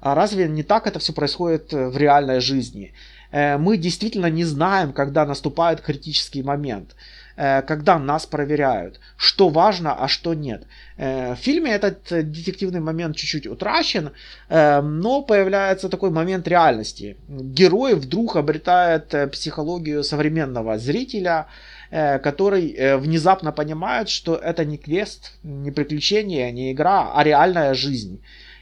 А 0.00 0.14
разве 0.14 0.48
не 0.48 0.62
так 0.62 0.86
это 0.86 0.98
все 0.98 1.12
происходит 1.12 1.72
в 1.72 1.96
реальной 1.96 2.40
жизни? 2.40 2.92
Э, 3.32 3.58
мы 3.58 3.76
действительно 3.76 4.30
не 4.30 4.44
знаем, 4.44 4.92
когда 4.92 5.26
наступает 5.26 5.80
критический 5.80 6.42
момент. 6.42 6.94
Э, 7.38 7.62
когда 7.62 7.98
нас 7.98 8.26
проверяют, 8.26 8.98
что 9.16 9.48
важно, 9.48 9.94
а 9.94 10.08
что 10.08 10.34
нет. 10.34 10.64
Э, 10.96 11.34
в 11.34 11.36
фильме 11.36 11.70
этот 11.70 12.02
детективный 12.10 12.80
момент 12.80 13.16
чуть-чуть 13.16 13.46
утрачен, 13.46 14.10
э, 14.48 14.80
но 14.82 15.22
появляется 15.22 15.88
такой 15.88 16.10
момент 16.10 16.48
реальности. 16.48 17.16
Герой 17.28 17.94
вдруг 17.94 18.34
обретает 18.36 19.14
психологию 19.30 20.02
современного 20.02 20.78
зрителя, 20.78 21.46
который 21.90 22.96
внезапно 22.98 23.52
понимает, 23.52 24.08
что 24.08 24.34
это 24.34 24.64
не 24.64 24.76
квест, 24.76 25.32
не 25.42 25.70
приключение, 25.70 26.52
не 26.52 26.72
игра, 26.72 27.12
а 27.14 27.24
реальная 27.24 27.74
жизнь. 27.74 28.20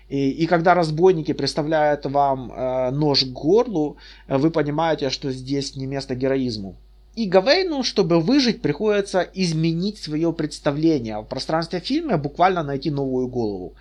И, 0.09 0.31
и 0.31 0.47
когда 0.47 0.75
разбойники 0.75 1.33
представляют 1.33 2.07
вам 2.07 2.53
э, 2.53 2.91
нож 2.91 3.25
к 3.25 3.29
горлу, 3.29 3.97
вы 4.29 4.51
понимаете, 4.51 5.11
что 5.11 5.33
здесь 5.33 5.77
не 5.77 5.87
место 5.87 6.15
героизму. 6.15 6.77
И 7.17 7.25
Гавейну, 7.25 7.83
чтобы 7.83 8.21
выжить, 8.21 8.61
приходится 8.61 9.27
изменить 9.35 9.99
свое 9.99 10.33
представление. 10.35 11.19
В 11.19 11.25
пространстве 11.25 11.81
фильма 11.81 12.19
буквально 12.19 12.63
найти 12.63 12.91
новую 12.91 13.27
голову. 13.27 13.73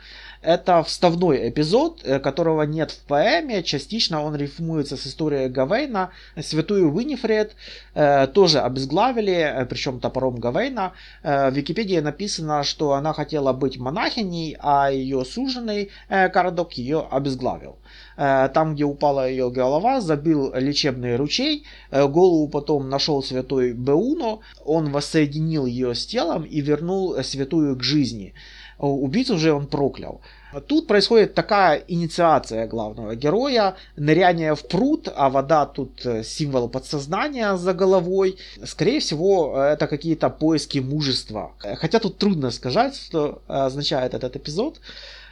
Это 0.45 0.83
вставной 0.83 1.49
эпизод, 1.49 2.01
э, 2.03 2.19
которого 2.19 2.61
нет 2.63 2.91
в 2.91 2.99
поэме. 3.07 3.63
Частично 3.63 4.23
он 4.23 4.35
рифмуется 4.35 4.95
с 4.95 5.07
историей 5.07 5.49
Гавейна. 5.49 6.11
Святую 6.39 6.91
Винифред 6.95 7.55
э, 7.95 8.27
тоже 8.27 8.59
обезглавили, 8.59 9.33
э, 9.33 9.65
причем 9.65 9.99
топором 9.99 10.35
Гавейна. 10.35 10.93
Э, 11.23 11.49
в 11.49 11.55
Википедии 11.55 11.97
написано, 11.99 12.63
что 12.63 12.93
она 12.93 13.13
хотела 13.13 13.53
быть 13.53 13.79
монахиней, 13.79 14.55
а 14.59 14.91
ее 14.91 15.25
суженый 15.25 15.89
э, 16.09 16.29
Карадок 16.29 16.73
ее 16.73 17.07
обезглавил. 17.09 17.77
Э, 18.15 18.47
там, 18.53 18.75
где 18.75 18.83
упала 18.83 19.27
ее 19.27 19.49
голова, 19.49 19.99
забил 19.99 20.53
лечебный 20.53 21.15
ручей. 21.15 21.65
Э, 21.89 22.07
голову 22.07 22.47
потом 22.49 22.87
нашел 22.87 23.23
святой 23.23 23.73
Беуно. 23.73 24.41
Он 24.63 24.91
воссоединил 24.91 25.65
ее 25.65 25.95
с 25.95 26.05
телом 26.05 26.43
и 26.43 26.61
вернул 26.61 27.15
святую 27.23 27.75
к 27.75 27.81
жизни. 27.81 28.35
Убийцу 28.77 29.35
уже 29.35 29.53
он 29.53 29.67
проклял. 29.67 30.21
Тут 30.67 30.87
происходит 30.87 31.33
такая 31.33 31.83
инициация 31.87 32.67
главного 32.67 33.15
героя, 33.15 33.75
ныряние 33.97 34.55
в 34.55 34.67
пруд, 34.67 35.09
а 35.13 35.29
вода 35.29 35.65
тут 35.65 36.05
э, 36.05 36.23
символ 36.23 36.69
подсознания 36.69 37.55
за 37.57 37.73
головой. 37.73 38.37
Скорее 38.63 38.99
всего, 38.99 39.57
это 39.57 39.87
какие-то 39.87 40.29
поиски 40.29 40.79
мужества. 40.79 41.51
Хотя 41.59 41.99
тут 41.99 42.17
трудно 42.17 42.51
сказать, 42.51 42.95
что 42.95 43.41
означает 43.47 44.13
этот 44.13 44.35
эпизод. 44.35 44.79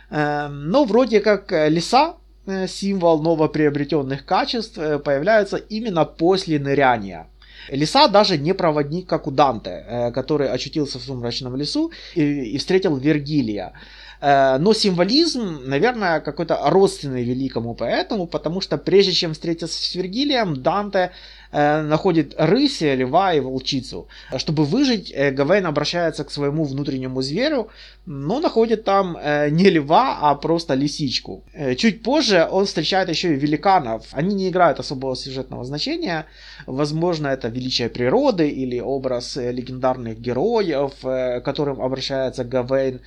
Но 0.10 0.86
вроде 0.86 1.22
как 1.22 1.52
леса 1.52 2.16
Э, 2.46 2.68
символ 2.68 3.22
новоприобретенных 3.22 4.26
качеств 4.26 4.78
э, 4.78 5.00
появляется 5.00 5.56
именно 5.56 6.04
после 6.04 6.60
ныряния. 6.60 7.28
Лиса 7.70 8.10
даже 8.10 8.38
не 8.38 8.54
проводник, 8.54 9.08
как 9.08 9.28
у 9.28 9.32
Данте, 9.32 9.86
э, 9.88 10.12
который 10.12 10.50
очутился 10.52 11.00
в 11.00 11.04
сумрачном 11.04 11.56
лесу 11.56 11.92
и 12.16 12.58
встретил 12.58 12.98
Вергилия. 12.98 13.72
Но 14.24 14.74
символизм, 14.74 15.64
наверное, 15.66 16.22
какой-то 16.22 16.58
родственный 16.64 17.26
великому 17.26 17.76
поэтому, 17.76 18.26
потому 18.26 18.62
что 18.62 18.78
прежде 18.78 19.12
чем 19.12 19.34
встретиться 19.34 19.82
с 19.82 19.96
Вергилием, 19.96 20.64
Данте 20.64 21.12
Э, 21.12 21.43
находит 21.54 22.34
рыси, 22.38 22.96
льва 22.96 23.34
и 23.34 23.40
волчицу. 23.40 24.08
Чтобы 24.38 24.66
выжить, 24.66 25.12
э, 25.16 25.32
Гавейн 25.32 25.66
обращается 25.66 26.24
к 26.24 26.32
своему 26.32 26.64
внутреннему 26.64 27.22
зверю, 27.22 27.70
но 28.06 28.40
находит 28.40 28.84
там 28.84 29.16
э, 29.16 29.50
не 29.50 29.70
льва, 29.70 30.18
а 30.22 30.36
просто 30.36 30.74
лисичку. 30.74 31.44
Чуть 31.78 32.04
позже 32.04 32.48
он 32.52 32.66
встречает 32.66 33.10
еще 33.10 33.34
и 33.34 33.40
великанов. 33.40 34.08
Они 34.12 34.36
не 34.36 34.50
играют 34.50 34.80
особого 34.80 35.16
сюжетного 35.16 35.64
значения. 35.64 36.26
Возможно, 36.66 37.28
это 37.28 37.50
величие 37.50 37.90
природы 37.90 38.50
или 38.50 38.80
образ 38.80 39.36
легендарных 39.36 40.20
героев, 40.20 40.92
к 41.02 41.42
которым 41.46 41.82
обращается 41.82 42.44
Гавейн, 42.44 43.00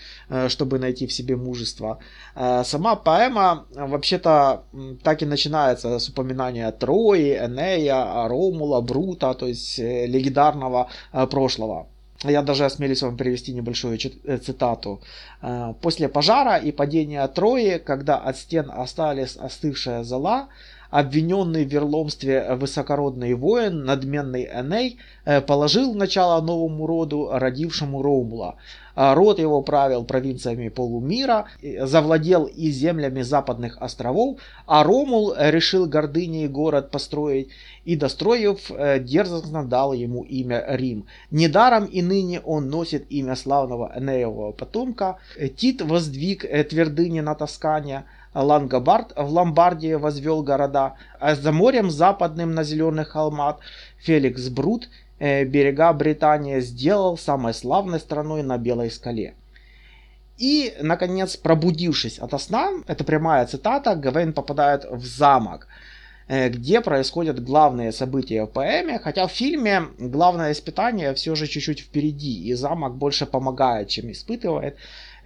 чтобы 0.48 0.78
найти 0.78 1.06
в 1.06 1.12
себе 1.12 1.36
мужество. 1.36 1.98
Сама 2.34 2.96
поэма 2.96 3.66
вообще-то 3.74 4.62
так 5.02 5.22
и 5.22 5.26
начинается 5.26 5.98
с 5.98 6.08
упоминания 6.08 6.70
Трои, 6.72 7.36
Энея, 7.36 8.28
Ромула, 8.36 8.80
Брута, 8.80 9.34
то 9.34 9.46
есть 9.46 9.78
э, 9.78 10.06
легендарного 10.06 10.88
э, 11.12 11.26
прошлого. 11.26 11.86
Я 12.24 12.42
даже 12.42 12.64
осмелюсь 12.64 13.02
вам 13.02 13.16
привести 13.16 13.52
небольшую 13.52 13.98
э, 13.98 14.38
цитату. 14.38 15.00
«После 15.82 16.08
пожара 16.08 16.56
и 16.56 16.72
падения 16.72 17.28
Трои, 17.28 17.78
когда 17.78 18.16
от 18.16 18.36
стен 18.36 18.70
остались 18.70 19.36
остывшая 19.36 20.02
зола, 20.02 20.48
обвиненный 20.90 21.64
в 21.64 21.68
верломстве 21.68 22.54
высокородный 22.54 23.34
воин, 23.34 23.84
надменный 23.84 24.44
Эней, 24.44 24.98
положил 25.46 25.94
начало 25.94 26.40
новому 26.40 26.86
роду, 26.86 27.28
родившему 27.32 28.02
Ромула. 28.02 28.54
А 28.96 29.14
род 29.14 29.38
его 29.38 29.60
правил 29.60 30.04
провинциями 30.04 30.70
полумира, 30.70 31.44
завладел 31.80 32.46
и 32.46 32.70
землями 32.70 33.20
западных 33.20 33.76
островов, 33.78 34.40
а 34.66 34.82
Ромул 34.84 35.34
решил 35.38 35.86
гордыней 35.86 36.48
город 36.48 36.90
построить 36.90 37.48
и, 37.84 37.94
достроив, 37.94 38.70
э, 38.70 38.98
дерзостно 38.98 39.64
дал 39.64 39.92
ему 39.92 40.22
имя 40.22 40.64
Рим. 40.66 41.06
Недаром 41.30 41.84
и 41.84 42.00
ныне 42.00 42.40
он 42.40 42.70
носит 42.70 43.04
имя 43.10 43.36
славного 43.36 43.92
Энеевого 43.94 44.52
потомка. 44.52 45.18
Тит 45.56 45.82
воздвиг 45.82 46.46
э, 46.46 46.64
твердыни 46.64 47.20
на 47.20 47.34
Тоскане, 47.34 48.04
Лангобард 48.34 49.12
в 49.16 49.30
Ломбардии 49.30 49.94
возвел 49.94 50.42
города, 50.42 50.94
а 51.20 51.34
за 51.34 51.52
морем 51.52 51.90
западным 51.90 52.54
на 52.54 52.64
зеленых 52.64 53.08
холмах 53.08 53.58
Феликс 53.98 54.48
Брут 54.48 54.88
Э, 54.88 55.05
берега 55.18 55.92
Британия 55.92 56.60
сделал 56.60 57.16
самой 57.16 57.54
славной 57.54 58.00
страной 58.00 58.42
на 58.42 58.58
Белой 58.58 58.90
скале. 58.90 59.34
И, 60.38 60.74
наконец, 60.80 61.36
пробудившись 61.36 62.18
от 62.18 62.40
сна, 62.40 62.70
это 62.86 63.04
прямая 63.04 63.46
цитата, 63.46 63.94
Гавейн 63.94 64.32
попадает 64.34 64.84
в 64.84 65.04
замок, 65.04 65.66
э, 66.28 66.50
где 66.50 66.82
происходят 66.82 67.42
главные 67.42 67.90
события 67.90 68.44
в 68.44 68.48
поэме, 68.48 68.98
хотя 68.98 69.26
в 69.26 69.32
фильме 69.32 69.84
главное 69.98 70.52
испытание 70.52 71.14
все 71.14 71.34
же 71.34 71.46
чуть-чуть 71.46 71.80
впереди, 71.80 72.44
и 72.44 72.52
замок 72.52 72.96
больше 72.96 73.24
помогает, 73.24 73.88
чем 73.88 74.12
испытывает. 74.12 74.76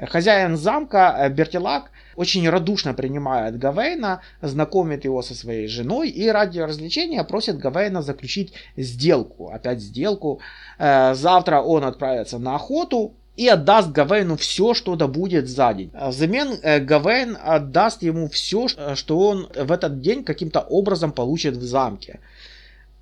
Хозяин 0.09 0.57
замка 0.57 1.15
э, 1.19 1.29
Бертилак 1.29 1.91
очень 2.17 2.49
радушно 2.49 2.95
принимает 2.95 3.59
Гавейна, 3.59 4.23
знакомит 4.43 5.05
его 5.05 5.23
со 5.23 5.35
своей 5.35 5.69
женой 5.69 6.09
и 6.09 6.29
ради 6.29 6.59
развлечения 6.59 7.23
просит 7.25 7.59
Гавейна 7.59 8.03
заключить 8.03 8.53
сделку. 8.77 9.51
Опять 9.51 9.81
сделку. 9.81 10.41
Э, 10.79 11.15
завтра 11.15 11.61
он 11.61 11.85
отправится 11.85 12.39
на 12.39 12.55
охоту, 12.55 13.15
и 13.37 13.49
отдаст 13.49 13.91
Гавейну 13.91 14.37
все, 14.37 14.75
что 14.75 14.97
добудет 14.97 15.49
за 15.49 15.73
день. 15.73 15.91
Взамен 15.95 16.59
Гавейн 16.85 17.39
отдаст 17.43 18.03
ему 18.03 18.29
все, 18.29 18.67
что 18.69 19.19
он 19.19 19.49
в 19.55 19.73
этот 19.73 20.01
день 20.01 20.25
каким-то 20.25 20.61
образом 20.61 21.13
получит 21.13 21.57
в 21.57 21.63
замке. 21.63 22.21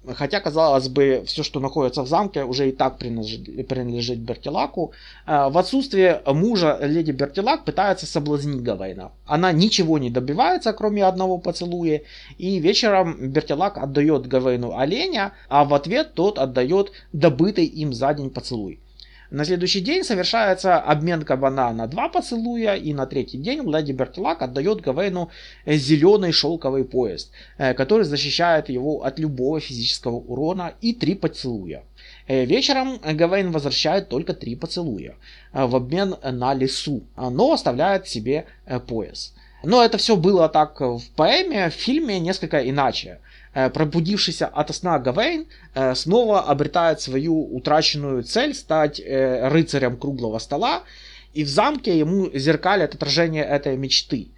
Хотя, 0.06 0.40
казалось 0.40 0.88
бы, 0.88 1.22
все, 1.26 1.42
что 1.42 1.60
находится 1.60 2.02
в 2.02 2.08
замке, 2.08 2.44
уже 2.44 2.68
и 2.68 2.72
так 2.72 2.98
принадлежит, 2.98 3.68
принадлежит 3.68 4.18
Бертилаку. 4.18 4.92
Э, 5.26 5.48
в 5.50 5.58
отсутствие 5.58 6.22
мужа 6.26 6.78
леди 6.80 7.10
Бертилак 7.10 7.64
пытается 7.64 8.06
соблазнить 8.06 8.62
Гавейна. 8.62 9.12
Она 9.26 9.52
ничего 9.52 9.98
не 9.98 10.10
добивается, 10.10 10.72
кроме 10.72 11.04
одного 11.04 11.38
поцелуя. 11.38 12.02
И 12.38 12.58
вечером 12.58 13.30
Бертилак 13.30 13.76
отдает 13.76 14.26
Гавейну 14.26 14.76
оленя, 14.76 15.32
а 15.48 15.64
в 15.64 15.74
ответ 15.74 16.14
тот 16.14 16.38
отдает 16.38 16.92
добытый 17.12 17.66
им 17.66 17.92
за 17.92 18.14
день 18.14 18.30
поцелуй. 18.30 18.80
На 19.30 19.44
следующий 19.44 19.80
день 19.80 20.04
совершается 20.04 20.78
обмен 20.78 21.23
кабана 21.23 21.70
на 21.75 21.87
два 21.87 22.08
поцелуя, 22.08 22.76
и 22.76 22.94
на 22.94 23.04
третий 23.04 23.37
день 23.37 23.61
Леди 23.70 23.92
Бертилак 23.92 24.40
отдает 24.40 24.80
Гавейну 24.80 25.28
зеленый 25.66 26.32
шелковый 26.32 26.85
пояс, 26.85 27.30
э, 27.58 27.75
который 27.75 28.04
защищает 28.04 28.70
его 28.70 29.04
от 29.04 29.18
любого 29.18 29.61
физического 29.61 30.16
урона, 30.16 30.73
и 30.80 30.94
три 30.94 31.14
поцелуя. 31.14 31.82
Э, 32.26 32.47
вечером 32.47 32.99
Гавейн 33.04 33.50
возвращает 33.50 34.08
только 34.08 34.32
три 34.32 34.56
поцелуя 34.56 35.14
э, 35.52 35.66
в 35.66 35.76
обмен 35.76 36.16
на 36.23 36.54
лесу, 36.54 37.02
но 37.16 37.52
оставляет 37.52 38.08
себе 38.08 38.47
пояс. 38.87 39.35
Но 39.62 39.84
это 39.84 39.98
все 39.98 40.16
было 40.16 40.48
так 40.48 40.80
в 40.80 41.02
поэме, 41.16 41.70
в 41.70 41.74
фильме 41.74 42.20
несколько 42.20 42.68
иначе. 42.68 43.18
Э, 43.54 43.70
пробудившийся 43.70 44.46
от 44.46 44.74
сна 44.74 44.98
Гавейн 44.98 45.46
э, 45.74 45.94
снова 45.94 46.42
обретает 46.42 47.00
свою 47.00 47.56
утраченную 47.56 48.22
цель 48.22 48.54
стать 48.54 49.00
э, 49.00 49.48
рыцарем 49.48 49.96
круглого 49.96 50.38
стола, 50.38 50.82
и 51.34 51.42
в 51.44 51.48
замке 51.48 51.98
ему 51.98 52.30
зеркалят 52.34 52.94
отражение 52.94 53.44
этой 53.44 53.76
мечты. 53.76 54.28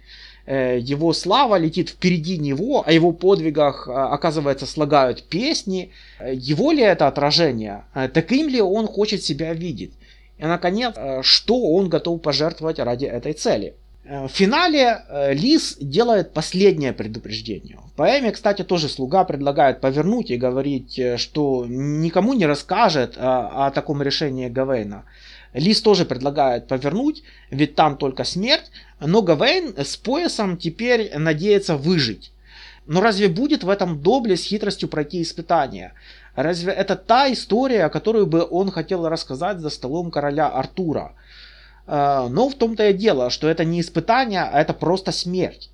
Его 0.47 1.13
слава 1.13 1.55
летит 1.55 1.89
впереди 1.89 2.37
него, 2.39 2.83
о 2.85 2.91
его 2.91 3.11
подвигах, 3.11 3.87
оказывается, 3.87 4.65
слагают 4.65 5.23
песни. 5.29 5.91
Его 6.19 6.71
ли 6.71 6.81
это 6.81 7.07
отражение? 7.07 7.85
Таким 8.13 8.49
ли 8.49 8.59
он 8.59 8.87
хочет 8.87 9.23
себя 9.23 9.53
видеть? 9.53 9.93
И, 10.39 10.43
наконец, 10.43 10.95
что 11.21 11.61
он 11.61 11.89
готов 11.89 12.23
пожертвовать 12.23 12.79
ради 12.79 13.05
этой 13.05 13.33
цели? 13.33 13.75
Э, 14.11 14.27
в 14.27 14.31
финале 14.31 15.03
э, 15.07 15.33
Лис 15.33 15.77
делает 15.79 16.33
последнее 16.33 16.91
предупреждение. 16.91 17.77
В 17.77 17.95
поэме, 17.95 18.31
кстати, 18.31 18.63
тоже 18.63 18.89
слуга 18.89 19.23
предлагает 19.23 19.79
повернуть 19.79 20.31
и 20.31 20.37
говорить, 20.37 20.99
э, 20.99 21.17
что 21.17 21.65
никому 21.65 22.33
не 22.33 22.45
расскажет 22.45 23.17
о, 23.17 23.67
о 23.67 23.71
таком 23.71 24.01
решении 24.01 24.49
Гавейна. 24.49 25.05
Лис 25.53 25.81
тоже 25.81 26.05
предлагает 26.05 26.67
повернуть, 26.67 27.23
ведь 27.51 27.75
там 27.75 27.97
только 27.97 28.25
смерть, 28.25 28.71
но 28.99 29.21
Гавейн 29.21 29.75
с 29.77 29.95
поясом 29.97 30.57
теперь 30.57 31.17
надеется 31.17 31.77
выжить. 31.77 32.31
Но 32.87 32.99
разве 32.99 33.29
будет 33.29 33.63
в 33.63 33.69
этом 33.69 34.01
добле 34.01 34.35
с 34.35 34.43
хитростью 34.43 34.89
пройти 34.89 35.21
испытание? 35.21 35.93
Разве 36.35 36.73
это 36.73 36.95
та 36.95 37.31
история, 37.31 37.89
которую 37.89 38.27
бы 38.27 38.47
он 38.49 38.71
хотел 38.71 39.07
рассказать 39.07 39.59
за 39.59 39.69
столом 39.69 40.11
короля 40.11 40.47
Артура? 40.47 41.13
А, 41.87 42.27
но 42.29 42.49
в 42.49 42.55
том-то 42.55 42.89
и 42.89 42.93
дело, 42.93 43.29
что 43.29 43.49
это 43.49 43.65
не 43.65 43.81
испытание, 43.81 44.43
а 44.43 44.61
это 44.61 44.73
просто 44.73 45.11
смерть. 45.11 45.69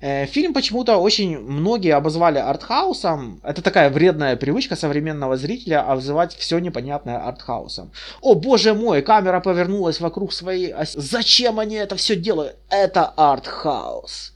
Э, 0.00 0.26
фильм 0.26 0.52
почему-то 0.52 0.98
очень 0.98 1.38
многие 1.38 1.94
обозвали 1.94 2.38
артхаусом. 2.38 3.40
Это 3.42 3.62
такая 3.62 3.88
вредная 3.90 4.36
привычка 4.36 4.76
современного 4.76 5.36
зрителя 5.36 5.90
обзывать 5.90 6.34
все 6.36 6.58
непонятное 6.58 7.18
артхаусом. 7.18 7.92
О 8.20 8.34
боже 8.34 8.74
мой, 8.74 9.02
камера 9.02 9.40
повернулась 9.40 10.00
вокруг 10.00 10.32
своей 10.32 10.72
оси. 10.72 10.98
Зачем 10.98 11.58
они 11.58 11.76
это 11.76 11.96
все 11.96 12.14
делают? 12.14 12.56
Это 12.68 13.06
артхаус. 13.16 14.34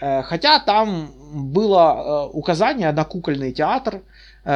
Э, 0.00 0.22
хотя 0.22 0.58
там 0.58 1.12
было 1.32 2.28
э, 2.30 2.36
указание 2.36 2.90
на 2.92 3.04
кукольный 3.04 3.52
театр, 3.52 3.94
Э, 3.96 4.02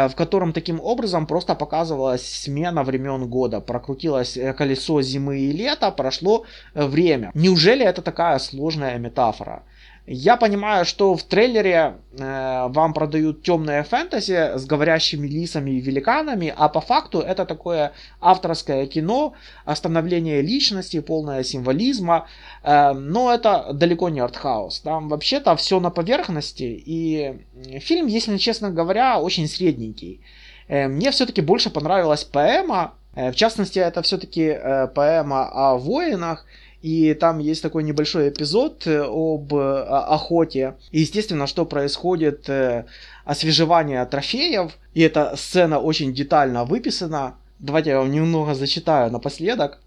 в 0.09 0.15
котором 0.15 0.53
таким 0.55 0.81
образом 0.81 1.27
просто 1.27 1.55
показывалась 1.55 2.27
смена 2.27 2.83
времен 2.83 3.29
года. 3.29 3.61
Прокрутилось 3.61 4.39
э, 4.39 4.55
колесо 4.55 5.03
зимы 5.03 5.41
и 5.41 5.53
лета, 5.53 5.91
прошло 5.91 6.47
э, 6.75 6.87
время. 6.87 7.31
Неужели 7.35 7.85
это 7.85 8.01
такая 8.01 8.39
сложная 8.39 8.99
метафора? 8.99 9.65
Я 10.07 10.37
понимаю, 10.37 10.85
что 10.85 11.15
в 11.15 11.23
трейлере 11.23 11.95
э, 12.19 12.67
вам 12.69 12.93
продают 12.93 13.45
темное 13.45 13.85
фэнтези 13.85 14.59
с 14.59 14.67
говорящими 14.67 15.29
лисами 15.29 15.71
и 15.71 15.81
великанами, 15.81 16.53
а 16.57 16.69
по 16.69 16.81
факту 16.81 17.21
это 17.21 17.47
такое 17.47 17.93
авторское 18.21 18.87
кино, 18.87 19.35
остановление 19.65 20.43
личности, 20.43 21.01
полное 21.01 21.45
символизма, 21.45 22.27
э, 22.65 22.93
но 22.95 23.33
это 23.33 23.71
далеко 23.73 24.09
не 24.09 24.19
артхаус. 24.19 24.81
Там 24.81 25.09
вообще-то 25.09 25.55
все 25.55 25.79
на 25.79 25.91
поверхности, 25.91 26.65
и 26.65 27.39
фильм, 27.79 28.09
если 28.09 28.39
честно 28.39 28.71
говоря, 28.71 29.21
очень 29.21 29.47
средненький. 29.47 30.21
Э, 30.67 30.89
мне 30.89 31.13
все-таки 31.13 31.43
больше 31.43 31.71
понравилась 31.71 32.25
поэма, 32.25 32.95
э, 33.15 33.31
в 33.31 33.37
частности, 33.37 33.79
это 33.79 34.03
все-таки 34.03 34.47
э, 34.47 34.89
поэма 34.89 35.49
о 35.49 35.77
воинах, 35.77 36.45
и 36.83 37.15
там 37.15 37.39
есть 37.39 37.63
такой 37.63 37.85
небольшой 37.85 38.29
эпизод 38.29 38.87
э, 38.89 39.05
об 39.07 39.55
э, 39.55 39.83
охоте. 39.85 40.75
И, 40.91 41.01
естественно, 41.01 41.47
что 41.47 41.65
происходит 41.65 42.49
э, 42.49 42.87
освежевание 43.25 44.05
трофеев. 44.05 44.73
И 44.93 45.01
эта 45.01 45.37
сцена 45.37 45.79
очень 45.79 46.13
детально 46.13 46.65
выписана. 46.65 47.37
Давайте 47.61 47.91
я 47.91 47.99
вам 47.99 48.11
немного 48.11 48.55
зачитаю 48.55 49.13
напоследок. 49.13 49.79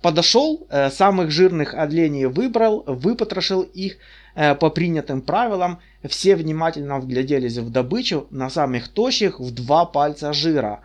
Подошел, 0.00 0.66
самых 0.90 1.30
жирных 1.30 1.72
оленей 1.72 2.26
выбрал, 2.26 2.84
выпотрошил 2.86 3.62
их 3.62 3.96
по 4.34 4.68
принятым 4.68 5.22
правилам. 5.22 5.78
Все 6.06 6.36
внимательно 6.36 7.00
вгляделись 7.00 7.56
в 7.56 7.70
добычу, 7.70 8.26
на 8.30 8.50
самых 8.50 8.88
тощих 8.88 9.40
в 9.40 9.50
два 9.50 9.86
пальца 9.86 10.34
жира. 10.34 10.80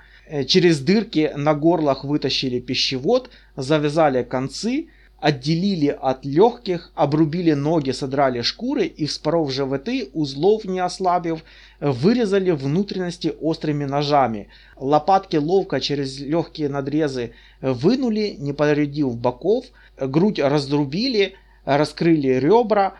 Через 0.47 0.79
дырки 0.79 1.33
на 1.35 1.53
горлах 1.53 2.05
вытащили 2.05 2.61
пищевод, 2.61 3.29
завязали 3.57 4.23
концы, 4.23 4.87
отделили 5.21 5.87
от 5.87 6.25
легких, 6.25 6.91
обрубили 6.95 7.53
ноги, 7.53 7.91
содрали 7.91 8.41
шкуры 8.41 8.85
и, 8.85 9.05
вспоров 9.05 9.51
животы, 9.51 10.09
узлов 10.13 10.65
не 10.65 10.79
ослабив, 10.79 11.43
вырезали 11.79 12.51
внутренности 12.51 13.33
острыми 13.41 13.85
ножами. 13.85 14.47
Лопатки 14.77 15.37
ловко 15.37 15.79
через 15.79 16.19
легкие 16.19 16.69
надрезы 16.69 17.31
вынули, 17.61 18.35
не 18.39 18.53
повредив 18.53 19.17
боков, 19.17 19.65
грудь 19.99 20.39
раздрубили, 20.39 21.33
раскрыли 21.65 22.39
ребра, 22.39 22.95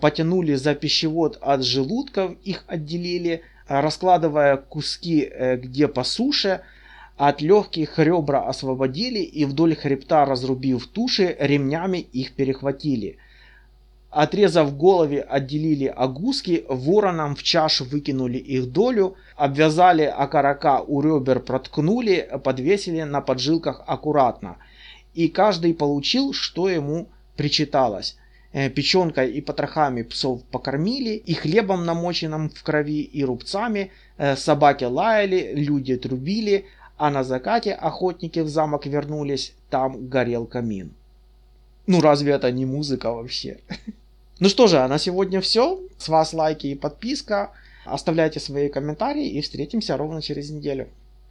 потянули 0.00 0.54
за 0.54 0.74
пищевод 0.74 1.38
от 1.40 1.64
желудков, 1.64 2.32
их 2.44 2.64
отделили, 2.66 3.42
раскладывая 3.66 4.56
куски 4.56 5.28
э, 5.30 5.56
где 5.56 5.88
по 5.88 6.04
суше, 6.04 6.60
от 7.16 7.40
легких 7.40 7.98
ребра 7.98 8.40
освободили 8.48 9.20
и 9.20 9.44
вдоль 9.44 9.76
хребта 9.76 10.24
разрубив 10.24 10.86
туши, 10.86 11.36
ремнями 11.38 11.98
их 11.98 12.32
перехватили. 12.32 13.18
Отрезав 14.10 14.76
голове, 14.76 15.22
отделили 15.22 15.86
огузки, 15.86 16.64
вороном 16.68 17.34
в 17.34 17.42
чашу 17.42 17.84
выкинули 17.84 18.36
их 18.36 18.70
долю, 18.70 19.16
обвязали 19.36 20.02
окорока 20.02 20.82
у 20.82 21.00
ребер, 21.00 21.40
проткнули, 21.40 22.28
подвесили 22.44 23.02
на 23.02 23.22
поджилках 23.22 23.82
аккуратно. 23.86 24.56
И 25.14 25.28
каждый 25.28 25.72
получил, 25.72 26.34
что 26.34 26.68
ему 26.68 27.06
причиталось. 27.36 28.16
Э, 28.52 28.68
печенкой 28.68 29.32
и 29.32 29.40
потрохами 29.40 30.02
псов 30.02 30.42
покормили, 30.44 31.14
и 31.14 31.32
хлебом 31.32 31.86
намоченным 31.86 32.50
в 32.50 32.62
крови, 32.62 33.00
и 33.00 33.24
рубцами. 33.24 33.90
Э, 34.18 34.36
собаки 34.36 34.84
лаяли, 34.84 35.52
люди 35.54 35.96
трубили, 35.96 36.66
а 37.02 37.10
на 37.10 37.24
закате 37.24 37.72
охотники 37.72 38.38
в 38.38 38.48
замок 38.48 38.86
вернулись, 38.86 39.54
там 39.70 40.08
горел 40.08 40.46
камин. 40.46 40.94
Ну 41.88 42.00
разве 42.00 42.32
это 42.32 42.52
не 42.52 42.64
музыка 42.64 43.10
вообще? 43.12 43.58
Ну 44.38 44.48
что 44.48 44.66
же, 44.68 44.78
а 44.78 44.88
на 44.88 44.98
сегодня 44.98 45.40
все. 45.40 45.80
С 45.98 46.08
вас 46.08 46.32
лайки 46.32 46.68
и 46.68 46.74
подписка. 46.76 47.50
Оставляйте 47.84 48.40
свои 48.40 48.68
комментарии 48.68 49.28
и 49.28 49.40
встретимся 49.40 49.96
ровно 49.96 50.22
через 50.22 50.50
неделю. 50.50 50.88